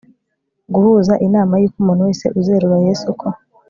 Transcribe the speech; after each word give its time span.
guhuza 0.73 1.13
inama 1.27 1.53
yuko 1.61 1.77
umuntu 1.81 2.05
wese 2.07 2.25
uzerura 2.39 2.77
Yesu 2.87 3.07
ko 3.19 3.27